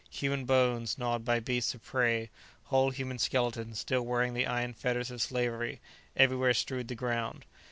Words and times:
Human 0.09 0.45
bones 0.45 0.97
gnawed 0.97 1.23
by 1.23 1.39
beasts 1.39 1.75
of 1.75 1.83
prey, 1.83 2.31
whole 2.63 2.89
human 2.89 3.19
skeletons, 3.19 3.77
still 3.77 4.01
wearing 4.01 4.33
the 4.33 4.47
iron 4.47 4.73
fetters 4.73 5.11
of 5.11 5.21
slavery, 5.21 5.79
everywhere 6.17 6.55
strewed 6.55 6.87
the 6.87 6.95
ground. 6.95 7.45